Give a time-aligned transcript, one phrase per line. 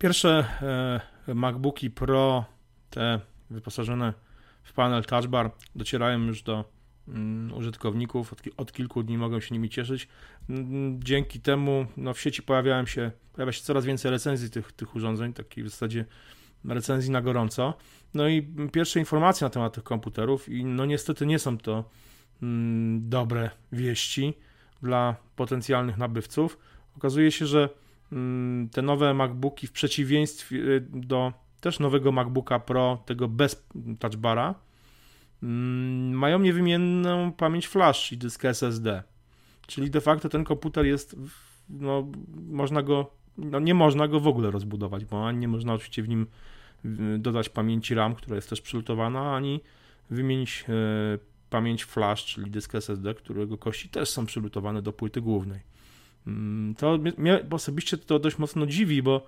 [0.00, 0.44] Pierwsze
[1.28, 2.44] e, MacBooki Pro,
[2.90, 4.14] te wyposażone
[4.62, 6.64] w panel Touch Bar, docierają już do
[7.08, 8.32] mm, użytkowników.
[8.32, 10.08] Od, od, kilku dni mogą się nimi cieszyć.
[10.50, 14.96] Mm, dzięki temu no, w sieci pojawiałem się, pojawia się coraz więcej recenzji tych, tych
[14.96, 16.04] urządzeń, takiej w zasadzie
[16.64, 17.74] recenzji na gorąco.
[18.14, 18.42] No i
[18.72, 21.90] pierwsze informacje na temat tych komputerów i no niestety nie są to
[22.42, 24.34] mm, dobre wieści
[24.82, 26.58] dla potencjalnych nabywców.
[26.96, 27.68] Okazuje się, że
[28.72, 33.66] te nowe MacBooki w przeciwieństwie y, do też nowego MacBooka Pro, tego bez
[33.98, 34.54] touchbara,
[35.42, 39.02] mm, mają niewymienną pamięć flash i dysk SSD.
[39.66, 41.16] Czyli de facto ten komputer jest,
[41.68, 42.06] no,
[42.48, 46.08] można go, no nie można go w ogóle rozbudować, bo ani nie można oczywiście w
[46.08, 46.26] nim
[47.18, 49.60] dodać pamięci RAM, która jest też przylutowana, ani
[50.10, 50.72] wymienić e,
[51.50, 55.60] pamięć flash, czyli dysk SSD, którego kości też są przylutowane do płyty głównej.
[56.30, 59.26] Mm, to mnie osobiście to dość mocno dziwi, bo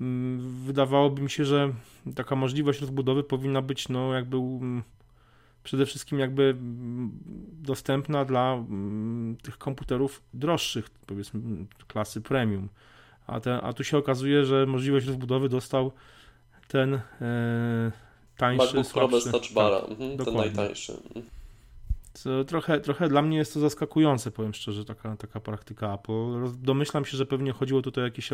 [0.00, 1.72] mm, wydawałoby mi się, że
[2.14, 4.82] taka możliwość rozbudowy powinna być no jakby mm,
[5.64, 6.56] przede wszystkim jakby
[7.62, 8.64] dostępna dla
[9.42, 11.40] tych komputerów droższych, powiedzmy
[11.86, 12.68] klasy premium.
[13.26, 15.92] A, te, a tu się okazuje, że możliwość rozbudowy dostał
[16.68, 17.92] ten e,
[18.36, 20.92] tańszy, MacBook Pro bez Touch Bara, tak, mhm, ten najtańszy.
[22.14, 26.52] Co trochę, trochę dla mnie jest to zaskakujące, powiem szczerze, taka, taka praktyka Apple.
[26.62, 28.30] Domyślam się, że pewnie chodziło tutaj o jakieś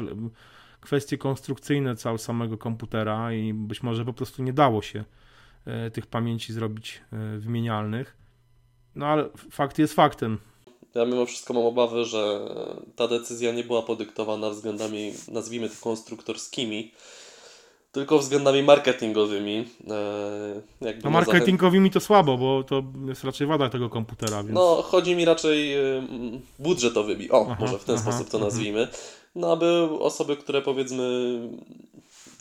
[0.81, 5.05] kwestie konstrukcyjne całego samego komputera i być może po prostu nie dało się
[5.67, 8.17] e, tych pamięci zrobić e, wymienialnych.
[8.95, 10.39] No ale fakt jest faktem.
[10.95, 12.41] Ja mimo wszystko mam obawy, że
[12.97, 16.93] ta decyzja nie była podyktowana względami, nazwijmy to konstruktorskimi,
[17.93, 19.69] tylko względami marketingowymi.
[19.91, 24.43] E, jakby no marketingowymi to słabo, bo to jest raczej wada tego komputera.
[24.43, 24.55] Więc...
[24.55, 26.03] No, chodzi mi raczej e,
[26.59, 27.31] budżetowymi.
[27.31, 28.89] O, aha, może w ten aha, sposób to nazwijmy.
[29.35, 31.39] No, aby osoby, które powiedzmy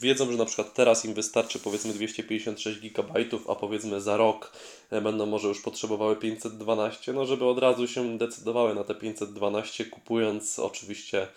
[0.02, 3.14] wiedzą, że na przykład teraz im wystarczy powiedzmy 256 GB,
[3.48, 4.52] a powiedzmy za rok
[4.90, 9.86] e, będą może już potrzebowały 512, no żeby od razu się decydowały na te 512,
[9.86, 11.28] kupując oczywiście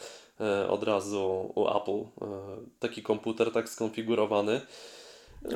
[0.68, 2.06] od razu u Apple e,
[2.78, 4.60] taki komputer tak skonfigurowany.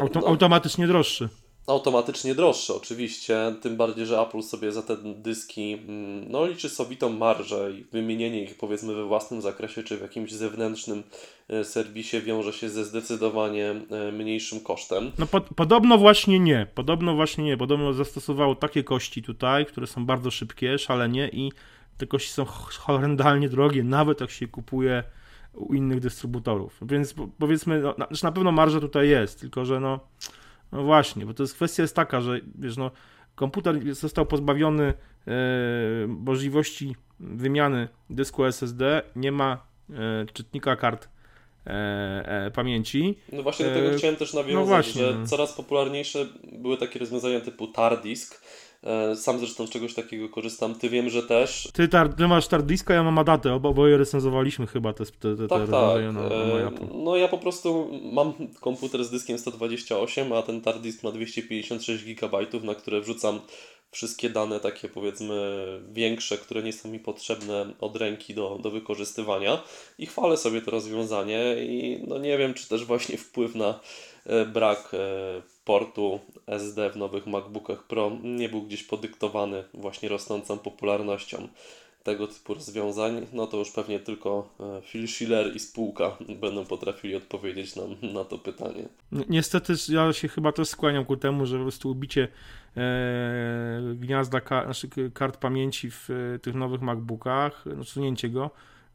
[0.00, 1.28] Auto, no, automatycznie droższy.
[1.66, 3.54] Automatycznie droższy, oczywiście.
[3.62, 8.42] Tym bardziej, że Apple sobie za te dyski mm, no, liczy sowitą marżę i wymienienie
[8.42, 11.02] ich powiedzmy we własnym zakresie czy w jakimś zewnętrznym
[11.48, 13.74] e, serwisie wiąże się ze zdecydowanie
[14.12, 15.12] mniejszym kosztem.
[15.18, 16.66] No po, podobno właśnie nie.
[16.74, 17.56] Podobno właśnie nie.
[17.56, 21.52] Podobno zastosowało takie kości tutaj, które są bardzo szybkie, szalenie i
[21.96, 22.44] te kości są
[22.78, 25.04] horrendalnie drogie, nawet jak się kupuje
[25.54, 26.78] u innych dystrybutorów.
[26.82, 30.00] Więc powiedzmy, no, na, na pewno marża tutaj jest, tylko że no,
[30.72, 32.90] no właśnie, bo to jest kwestia jest taka, że wiesz, no,
[33.34, 35.32] komputer został pozbawiony e,
[36.06, 41.08] możliwości wymiany dysku SSD, nie ma e, czytnika kart
[41.66, 41.70] e,
[42.46, 43.18] e, pamięci.
[43.32, 45.26] No właśnie do tego e, chciałem też nawiązać, no właśnie, że no.
[45.26, 48.42] coraz popularniejsze były takie rozwiązania typu Tardisk,
[49.16, 50.74] sam zresztą z czegoś takiego korzystam.
[50.74, 51.68] Ty wiem, że też.
[51.72, 53.54] Ty, tar, ty masz Tardiska, ja mam Adatę.
[53.54, 55.70] Oboje recenzowaliśmy chyba te, te, te, tak, tak.
[55.70, 56.70] Na, na e,
[57.04, 62.38] No ja po prostu mam komputer z dyskiem 128, a ten Tardisk ma 256 GB,
[62.62, 63.40] na które wrzucam
[63.90, 69.62] wszystkie dane takie powiedzmy większe, które nie są mi potrzebne od ręki do, do wykorzystywania
[69.98, 73.80] i chwalę sobie to rozwiązanie i no nie wiem, czy też właśnie wpływ na e,
[74.52, 74.92] brak
[75.64, 81.48] portu SD w nowych MacBookach Pro nie był gdzieś podyktowany właśnie rosnącą popularnością
[82.06, 87.16] tego typu rozwiązań, no to już pewnie tylko e, Phil Schiller i spółka będą potrafili
[87.16, 88.88] odpowiedzieć nam na to pytanie.
[89.12, 92.28] Niestety ja się chyba też skłaniam ku temu, że po prostu ubicie
[92.76, 98.50] e, gniazda ka znaczy kart pamięci w e, tych nowych MacBookach, no, go,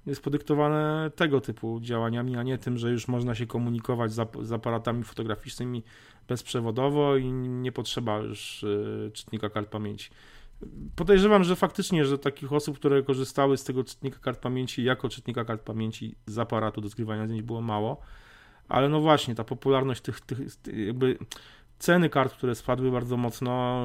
[0.06, 5.04] jest podyktowane tego typu działaniami, a nie tym, że już można się komunikować z, aparatami
[5.04, 5.84] fotograficznymi
[6.28, 8.64] bezprzewodowo i nie potrzeba już
[9.08, 10.10] e, czytnika kart pamięci.
[10.96, 15.46] Podejrzewam, że faktycznie, że takich osób, które korzystały z tego czytnika kart pamięci jako czytnika
[15.46, 18.02] kart pamięci z aparatu do zgrywania zdjęć było mało,
[18.70, 20.40] ale no właśnie, ta popularność tych, tych
[20.88, 21.18] jakby
[21.80, 23.82] ceny kart, które spadły bardzo mocno,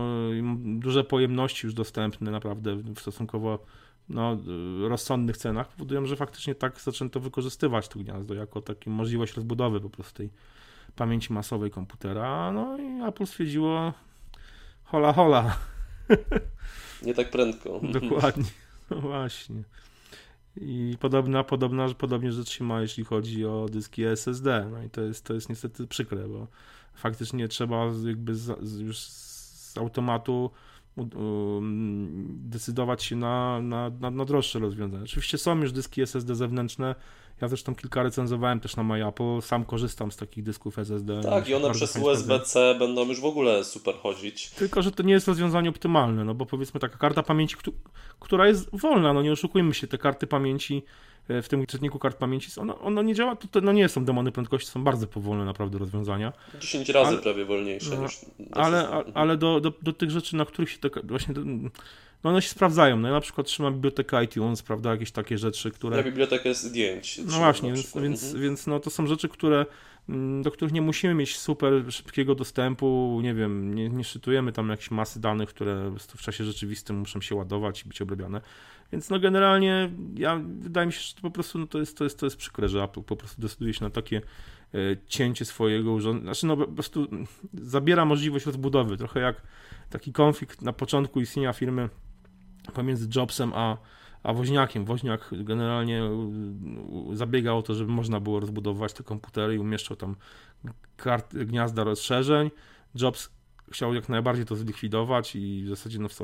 [0.57, 3.59] duże pojemności już dostępne naprawdę stosunkowo
[4.09, 4.39] no,
[4.89, 9.91] rozsądnych cenach powodują, że faktycznie tak zaczęto wykorzystywać to gniazdo jako taką możliwość rozbudowy po
[9.91, 10.31] prostu tej
[10.97, 12.53] pamięci masowej komputera.
[12.53, 13.93] No i Apple stwierdziło
[14.85, 15.57] hola hola.
[17.03, 17.81] Nie tak prędko.
[18.01, 18.51] Dokładnie.
[18.91, 19.63] No właśnie.
[20.57, 24.69] I podobna, podobna, podobnie rzecz się ma, jeśli chodzi o dyski SSD.
[24.71, 26.47] No i to jest, to jest niestety przykre, bo
[26.95, 28.33] faktycznie trzeba jakby
[28.79, 30.51] już z automatu
[32.27, 35.05] decydować się na, na, na, na droższe rozwiązania.
[35.05, 36.95] Oczywiście są już dyski SSD zewnętrzne
[37.41, 41.21] Ja zresztą kilka recenzowałem też na MyApple, sam korzystam z takich dysków SSD.
[41.21, 44.51] Tak, i one przez USB-C będą już w ogóle super chodzić.
[44.51, 47.57] Tylko, że to nie jest rozwiązanie optymalne, no bo powiedzmy taka karta pamięci,
[48.21, 50.83] która jest wolna, no nie oszukujmy się, te karty pamięci
[51.29, 54.33] w tym czytniku kart pamięci, ono, ono nie działa, to, to no nie są demony
[54.33, 56.33] prędkości, są bardzo powolne naprawdę rozwiązania.
[56.61, 58.21] 10 razy ale, prawie wolniejsze no, niż...
[58.53, 61.35] Ale, ale do, do, do tych rzeczy, na których się te, właśnie
[62.25, 62.97] no one się sprawdzają.
[62.97, 65.97] No ja na przykład trzymam bibliotekę iTunes, prawda, jakieś takie rzeczy, które...
[65.97, 67.19] Ja bibliotekę zdjęć.
[67.19, 68.43] No właśnie, więc, więc, mhm.
[68.43, 69.67] więc no to są rzeczy, które
[70.43, 74.91] do których nie musimy mieć super szybkiego dostępu, nie wiem, nie, nie szytujemy tam jakiejś
[74.91, 78.41] masy danych, które w czasie rzeczywistym muszą się ładować i być obrabiane.
[78.93, 82.05] Więc no generalnie ja wydaje mi się, że to po prostu no to, jest, to,
[82.05, 84.17] jest, to jest przykre, że Apple po prostu decyduje się na takie
[84.75, 86.35] e, cięcie swojego urządzenia.
[86.35, 87.07] Znaczy no po prostu
[87.55, 89.43] zabiera możliwość rozbudowy, trochę jak
[89.91, 91.89] taki konflikt na początku istnienia firmy
[92.75, 93.77] pomiędzy Jobsem a,
[94.27, 94.85] a Woźniakiem.
[94.85, 96.03] Woźniak generalnie
[97.13, 100.17] zabiegał o to, żeby można było rozbudować te komputery i umieszczał tam
[100.97, 102.51] kart, gniazda rozszerzeń.
[102.95, 103.31] Jobs
[103.73, 106.15] chciał jak najbardziej to zlikwidować i w zasadzie no, w,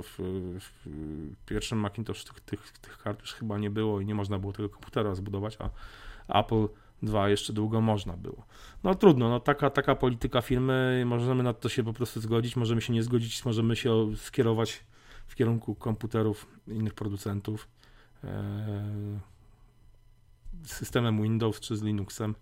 [0.60, 0.88] w,
[1.46, 4.68] pierwszym Macintosh tych, tych, tych kart już chyba nie było i nie można było tego
[4.68, 5.70] komputera zbudować, a
[6.40, 6.68] Apple
[7.02, 8.46] 2 jeszcze długo można było.
[8.84, 12.80] No trudno, no taka, taka polityka firmy, możemy na to się po prostu zgodzić, możemy
[12.80, 14.84] się nie zgodzić, możemy się skierować
[15.26, 17.68] w kierunku komputerów innych producentów
[20.66, 22.34] systemem Windows czy z Linuxem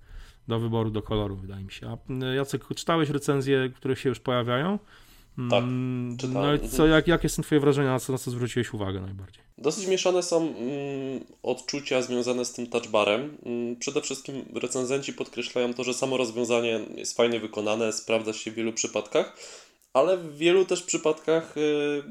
[0.48, 1.88] do wyboru, do koloru, wydaje mi się.
[1.88, 4.78] A Jacek, czytałeś recenzje, które się już pojawiają?
[5.50, 6.60] Tak, mm, czytałem.
[6.60, 9.42] No i co, jak, jakie są twoje wrażenia, na co, na co zwróciłeś uwagę najbardziej?
[9.58, 13.36] Dosyć mieszane są mm, odczucia związane z tym touchbarem.
[13.46, 18.54] Mm, przede wszystkim recenzenci podkreślają to, że samo rozwiązanie jest fajnie wykonane, sprawdza się w
[18.54, 19.36] wielu przypadkach,
[19.92, 22.02] ale w wielu też przypadkach y,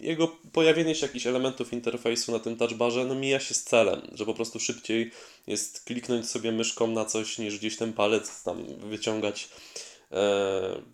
[0.00, 4.26] jego pojawienie się jakichś elementów interfejsu na tym touchbarze no, mija się z celem, że
[4.26, 5.10] po prostu szybciej
[5.46, 10.16] jest kliknąć sobie myszką na coś niż gdzieś ten palec tam wyciągać e,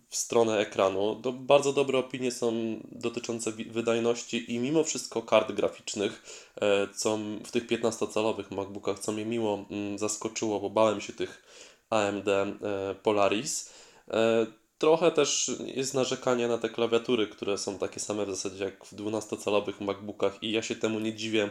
[0.09, 1.19] w stronę ekranu.
[1.23, 6.23] To bardzo dobre opinie są dotyczące wydajności i mimo wszystko kart graficznych,
[6.61, 11.43] e, co w tych 15-calowych MacBookach, co mnie miło zaskoczyło, bo bałem się tych
[11.89, 12.55] AMD e,
[13.03, 13.69] Polaris
[14.77, 18.95] Trochę też jest narzekanie na te klawiatury, które są takie same w zasadzie jak w
[18.95, 21.49] 12-calowych MacBookach i ja się temu nie dziwię,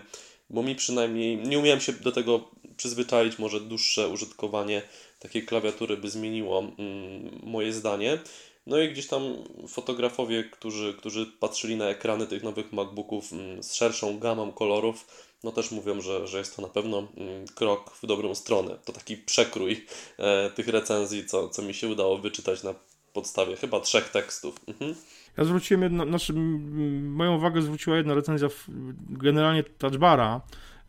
[0.51, 4.83] bo mi przynajmniej nie umiałem się do tego przyzwyczaić, może dłuższe użytkowanie
[5.19, 8.19] takiej klawiatury by zmieniło mm, moje zdanie.
[8.67, 9.23] No i gdzieś tam
[9.69, 15.07] fotografowie, którzy, którzy patrzyli na ekrany tych nowych MacBooków mm, z szerszą gamą kolorów,
[15.45, 18.79] no też mówią, że, że jest to na pewno mm, krok w dobrą stronę.
[18.85, 19.87] To taki przekrój
[20.19, 22.75] e, tych recenzji, co, co mi się udało wyczytać na
[23.17, 24.57] podstawie chyba trzech tekstów.
[24.69, 24.95] Mhm.
[25.37, 26.33] Ja zwróciłem jedno, znaczy,
[27.03, 28.49] moją uwagę zwróciła jedna recenzja
[29.09, 30.41] generalnie Touchbara,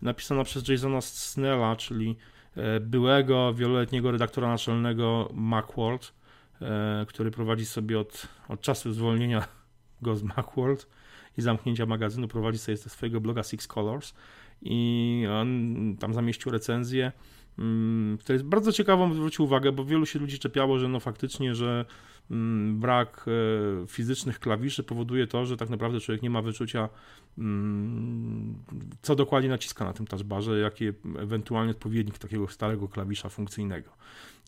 [0.01, 2.15] napisana przez Jasona Snella, czyli
[2.55, 6.13] e, byłego wieloletniego redaktora naczelnego Macworld,
[6.61, 9.47] e, który prowadzi sobie od, od czasu zwolnienia
[10.01, 10.87] go z Macworld
[11.37, 14.13] i zamknięcia magazynu, prowadzi sobie ze swojego bloga Six Colors
[14.61, 17.11] i on tam zamieścił recenzję
[17.59, 21.55] Mm, to jest bardzo ciekawą, zwrócił uwagę, bo wielu się ludzi czepiało, że no faktycznie,
[21.55, 21.85] że
[22.31, 26.89] mm, brak e, fizycznych klawiszy powoduje to, że tak naprawdę człowiek nie ma wyczucia,
[27.37, 28.55] mm,
[29.01, 30.85] co dokładnie naciska na tym touchbarze, jaki
[31.19, 33.91] ewentualnie odpowiednik takiego starego klawisza funkcyjnego.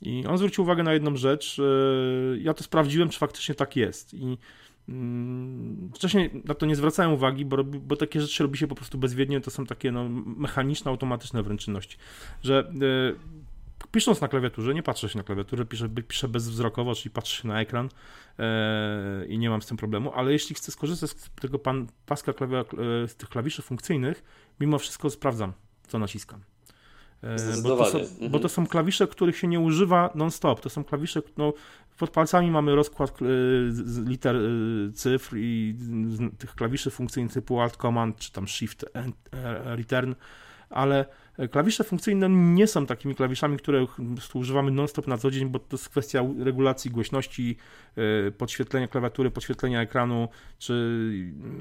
[0.01, 1.59] I on zwrócił uwagę na jedną rzecz.
[1.59, 4.13] E, ja to sprawdziłem, czy faktycznie tak jest.
[4.13, 4.37] I Mm,
[5.95, 9.41] wcześniej na to nie zwracałem uwagi, bo, bo takie rzeczy robi się po prostu bezwiednie,
[9.41, 11.97] to są takie no, mechaniczne, automatyczne wręcz czynności,
[12.43, 17.41] że e, pisząc na klawiaturze, nie patrzę się na klawiaturę, piszę, piszę bezwzrokowo, czyli patrzę
[17.41, 17.89] się na ekran
[18.39, 22.33] e, i nie mam z tym problemu, ale jeśli chcę skorzystać z tego pan, paska
[22.33, 24.23] klawia, e, z tych klawiszy funkcyjnych,
[24.59, 25.53] mimo wszystko sprawdzam,
[25.87, 26.41] co naciskam.
[27.23, 28.31] E, bo to, są, mhm.
[28.31, 30.61] bo to, są, klawisze, których się nie używa non-stop.
[30.61, 31.53] To są klawisze, no,
[31.97, 33.25] pod palcami mamy rozkład e,
[34.05, 34.39] liter e,
[34.93, 35.75] cyfr i
[36.37, 38.85] tych klawiszy funkcyjnych typu Alt Command czy tam Shift
[39.65, 40.13] Return,
[40.69, 41.05] ale
[41.47, 43.85] Klawisze funkcyjne nie są takimi klawiszami, które
[44.33, 47.57] używamy non-stop na co dzień, bo to jest kwestia regulacji głośności,
[48.27, 50.73] e, podświetlenia klawiatury, podświetlenia ekranu, czy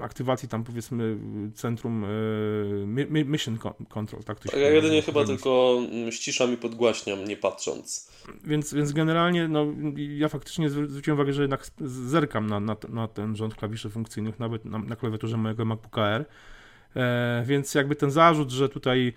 [0.01, 1.17] aktywacji tam powiedzmy
[1.55, 4.25] centrum e, mission control.
[4.25, 8.13] Tak, to się ja jedynie chyba tylko ściszam i podgłaśniam, nie patrząc.
[8.45, 13.37] Więc, więc generalnie no, ja faktycznie zwróciłem uwagę, że jednak zerkam na, na, na ten
[13.37, 16.25] rząd klawiszy funkcyjnych, nawet na, na klawiaturze mojego MacBooka Air.
[16.99, 19.13] E, więc jakby ten zarzut, że tutaj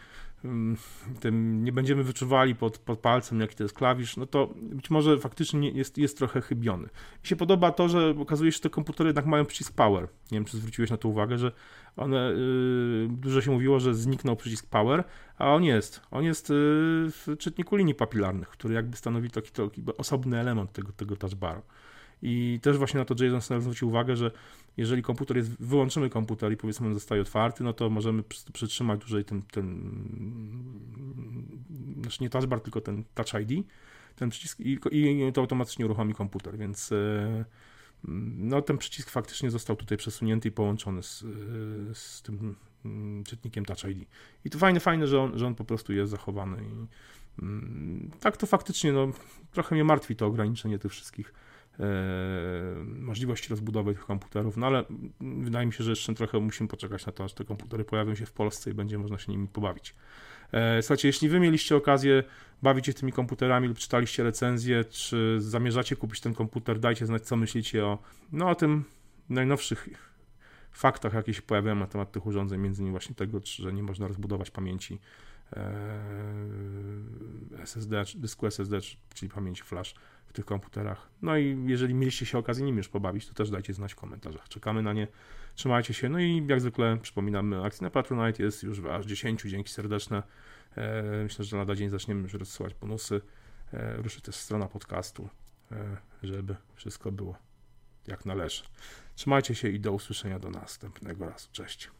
[1.19, 5.19] tym nie będziemy wyczuwali pod, pod palcem, jaki to jest klawisz, no to być może
[5.19, 6.83] faktycznie jest, jest trochę chybiony.
[7.23, 10.07] Mi się podoba to, że okazuje się, że te komputery jednak mają przycisk power.
[10.31, 11.51] Nie wiem, czy zwróciłeś na to uwagę, że
[11.97, 15.03] one, yy, dużo się mówiło, że zniknął przycisk power,
[15.37, 16.01] a on jest.
[16.11, 16.55] On jest yy,
[17.11, 21.61] w czytniku linii papilarnych, który jakby stanowi taki, taki osobny element tego, tego touchbaru.
[22.21, 24.31] I też właśnie na to Jason Snell zwrócił uwagę, że
[24.77, 28.23] jeżeli komputer jest, wyłączymy komputer i powiedzmy on zostaje otwarty, no to możemy
[28.53, 29.91] przytrzymać dłużej ten, ten
[32.01, 33.67] znaczy nie touchbar, tylko ten Touch ID,
[34.15, 37.45] ten przycisk i, i to automatycznie uruchomi komputer, więc e,
[38.37, 41.23] no ten przycisk faktycznie został tutaj przesunięty i połączony z,
[41.93, 44.07] z tym mm, czytnikiem Touch ID.
[44.45, 46.87] I to fajne, fajne, że on, że on po prostu jest zachowany i
[47.41, 49.11] mm, tak to faktycznie, no
[49.51, 51.33] trochę mnie martwi to ograniczenie tych wszystkich
[52.85, 54.83] możliwości rozbudowy tych komputerów, no ale
[55.21, 58.25] wydaje mi się, że jeszcze trochę musimy poczekać na to, aż te komputery pojawią się
[58.25, 59.95] w Polsce i będzie można się nimi pobawić.
[60.51, 62.23] E, słuchajcie, jeśli wy mieliście okazję
[62.61, 67.35] bawić się tymi komputerami lub czytaliście recenzję, czy zamierzacie kupić ten komputer, dajcie znać, co
[67.35, 67.97] myślicie o,
[68.31, 68.83] no, o tym
[69.29, 69.89] najnowszych
[70.71, 74.07] faktach, jakie się pojawiają na temat tych urządzeń, między innymi właśnie tego, że nie można
[74.07, 74.97] rozbudować pamięci e,
[77.63, 78.79] SSD, dysku SSD,
[79.13, 79.95] czyli pamięci flash
[80.27, 81.09] w tych komputerach.
[81.21, 84.49] No i jeżeli mieliście się okazję nimi już pobawić, to też dajcie znać w komentarzach.
[84.49, 85.07] Czekamy na nie.
[85.55, 86.09] Trzymajcie się.
[86.09, 89.41] No i jak zwykle przypominamy, akcja na Patronite jest już aż 10.
[89.41, 90.23] Dzięki serdeczne.
[90.77, 93.21] E, myślę, że lada dzień zaczniemy już rozsyłać bonusy.
[93.73, 95.29] E, ruszy też strona podcastu,
[95.71, 97.35] e, żeby wszystko było
[98.07, 98.63] jak należy.
[99.15, 101.49] Trzymajcie się i do usłyszenia do następnego razu.
[101.51, 101.91] Cześć.